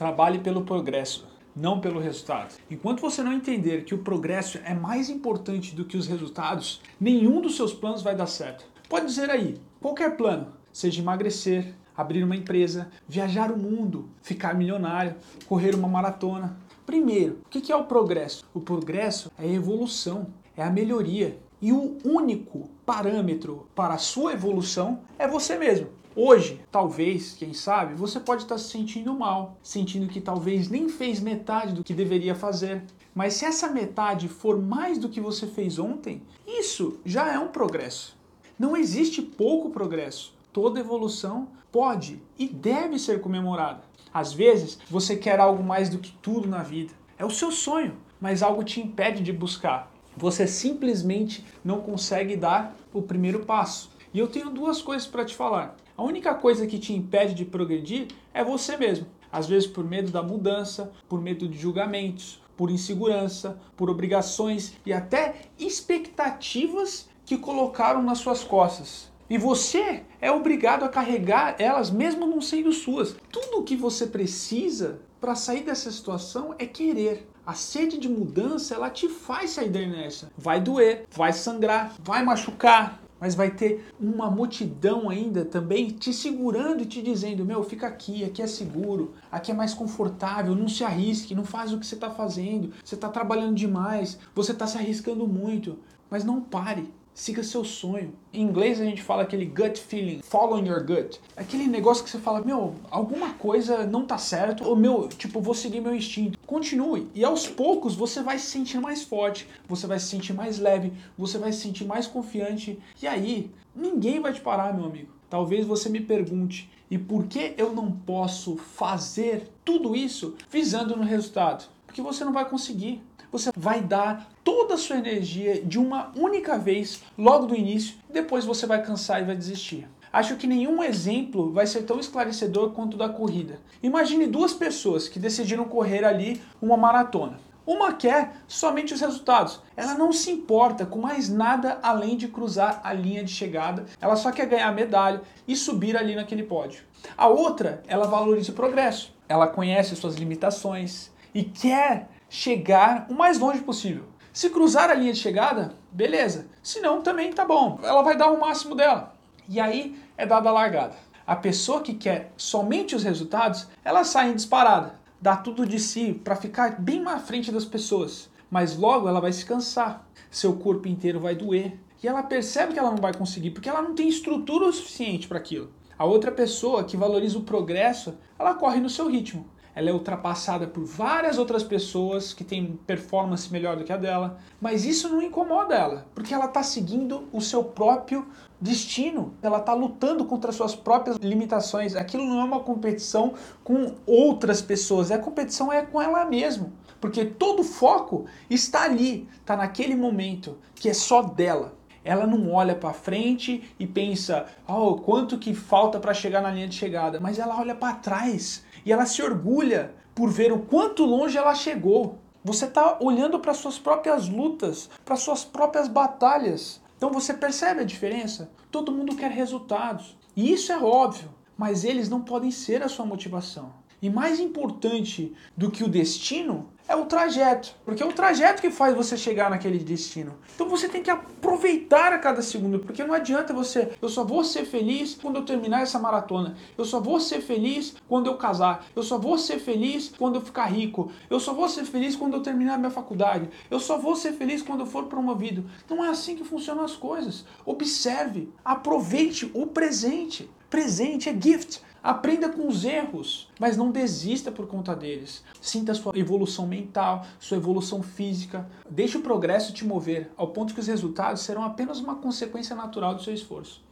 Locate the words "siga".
97.14-97.42